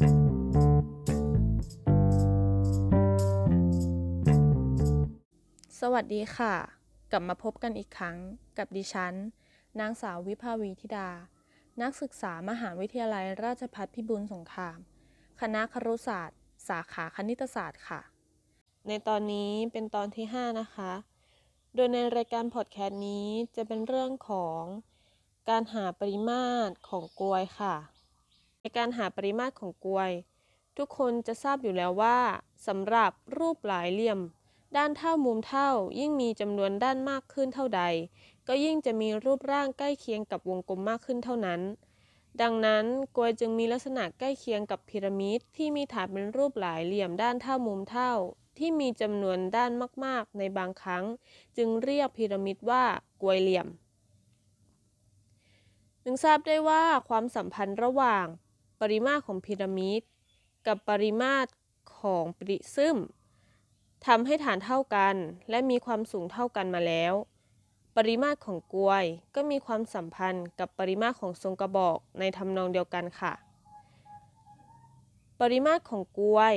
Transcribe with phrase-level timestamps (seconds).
[0.00, 0.02] ส
[5.92, 6.54] วัสดีค่ะ
[7.10, 8.16] กลับมาพบกันอีกครั้ง
[8.58, 9.14] กับดิฉัน
[9.80, 11.10] นางสาววิภาวีธิดา
[11.82, 14.78] นักศึกษามหาวิทยาลัยราชภัฏพิบูลสงคราม
[15.40, 16.38] คณะครุศาสตร์
[16.68, 18.00] สาขาคณิตศาสตร์ค่ะ
[18.88, 20.92] ในตอนนี้เป็นตอนที่ 5 นะคะ
[21.74, 24.62] โดยในรายการพอดแคสต์นี้จะเป็นเรื่องของ
[25.48, 27.99] การหาปริมาตรของกลวยค่ะ
[28.60, 30.12] ในการหาปริมาตรของกลวย
[30.76, 32.18] ทุกคนจะทราบอยู่แล้วว่า
[32.66, 34.20] สำหรับรูปหลายเหลี่ยม
[34.76, 35.70] ด้านเท่ามุมเท่า
[36.00, 37.82] ยิ่งมีจำนวนด้านมากขึ้นเท่าใด
[38.48, 41.60] ก็ยิ่งจะมีรูปร่างใกล้เคียงกับวงกลมมากขึ้นเท่านั้น
[42.42, 42.84] ดังนั้น
[43.16, 48.12] กลวยจึงมีลักษณะใกล้เคียงกับพีระมิดที่มีฐานเป็นรูปหลายเหลี่ยมด้านเท่ามุมเท่า
[48.58, 49.70] ที่มีจำนวนด้าน
[50.04, 51.04] มาก ๆ ในบางครั้ง
[51.56, 52.84] จึงเรียกพีระมิดว่า
[53.22, 53.66] กลวยเหลี่ยม
[56.04, 58.26] จึงทราบได้ว่าความสัมพันธ์ระหว่าง
[58.80, 60.02] ปริมาตรของพีระมิด
[60.66, 61.50] กับปริมาตร
[61.98, 62.98] ของปริซึม
[64.06, 65.14] ทำให้ฐานเท่ากัน
[65.50, 67.14] และมีความสูงเท่ากันมาแล้ว
[67.96, 69.04] ปริมาตรของกลวย
[69.34, 73.32] ก็มีความสัมพันธ์กับปริมาตรของทรงกระบอกในทำนองเดียวกันค่ะ
[75.40, 76.54] ปริมาตรของกลวย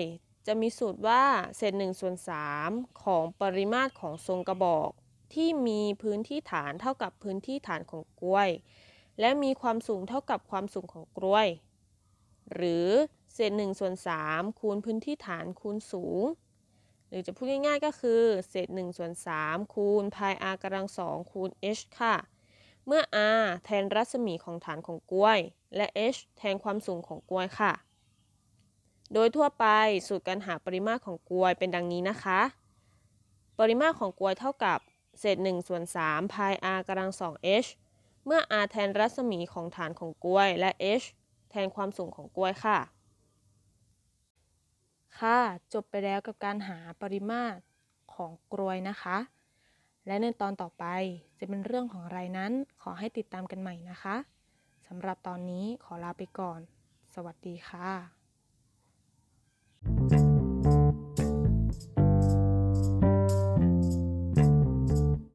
[0.48, 1.24] จะมีสูตรว่า
[1.58, 2.16] เศษ1ส่วน
[2.58, 4.90] 3ของปริมาตรของทรงกระบอก
[5.34, 8.50] ที่มีพื้นที่ฐานเท่ากับพื้นที่ฐานของกล้วย
[9.20, 11.48] และมีความสูงเท่ากับความสูงของกล้วย
[12.54, 12.88] หรือ
[13.34, 13.94] เศษ1ส่วน
[14.28, 16.24] 3คูณพื้นที่ฐานคูณสูง
[17.10, 22.16] หรือจะพูดง่ายๆก็คือเศษ1ส่วน3คูณพาย r กำลัง2คูณ h ค่ะ
[22.88, 23.02] เมื่อ
[23.40, 25.40] r แทนรัศมีของฐานของกล้วย
[25.76, 27.74] และ h แทนความสูงของกล้วยค่ะ
[29.14, 29.66] โดยทั่วไป
[30.08, 32.42] สูตรการหาปริมาตรของกล้วยเป็นดังนี้นะคะ
[33.60, 34.80] ปริมาตรของกล้วยเท่ากับ
[35.20, 37.70] เศษ1ส่วน3พาย r กำลัง2 h
[38.26, 41.06] เมื่อ r แทนรัศมีของฐานของกล้วยและ h
[41.54, 42.78] แทนความสูงของกล้วยค่ะ
[45.20, 45.40] ค่ะ
[45.74, 47.60] จบไปแล้วกับการหาปริมาตร
[48.14, 49.18] ของกลวยนะคะ
[50.08, 50.86] และในตอนต่อไป
[51.40, 54.16] จะเป็นเรื่องของอะไรนั้น ขอให้ติดตามกันใหม่นะคะ
[54.88, 56.60] สำหรับตอนนี้ขอลาไปก่อน
[57.14, 57.90] สวัสดีค่ะ